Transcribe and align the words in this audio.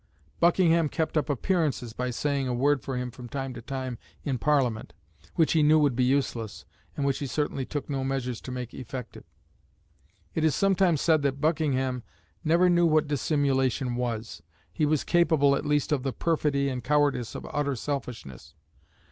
Buckingham 0.39 0.89
kept 0.89 1.15
up 1.15 1.29
appearances 1.29 1.93
by 1.93 2.09
saying 2.09 2.47
a 2.47 2.55
word 2.55 2.81
for 2.81 2.97
him 2.97 3.11
from 3.11 3.29
time 3.29 3.53
to 3.53 3.61
time 3.61 3.99
in 4.23 4.39
Parliament, 4.39 4.93
which 5.35 5.53
he 5.53 5.61
knew 5.61 5.77
would 5.77 5.95
be 5.95 6.03
useless, 6.03 6.65
and 6.97 7.05
which 7.05 7.19
he 7.19 7.27
certainly 7.27 7.67
took 7.67 7.87
no 7.87 8.03
measures 8.03 8.41
to 8.41 8.51
make 8.51 8.73
effective. 8.73 9.25
It 10.33 10.43
is 10.43 10.55
sometimes 10.55 11.01
said 11.01 11.21
that 11.21 11.39
Buckingham 11.39 12.01
never 12.43 12.67
knew 12.67 12.87
what 12.87 13.05
dissimulation 13.07 13.95
was. 13.95 14.41
He 14.73 14.87
was 14.87 15.03
capable, 15.03 15.55
at 15.55 15.67
least, 15.67 15.91
of 15.91 16.01
the 16.01 16.13
perfidy 16.13 16.67
and 16.67 16.83
cowardice 16.83 17.35
of 17.35 17.45
utter 17.51 17.75
selfishness. 17.75 18.55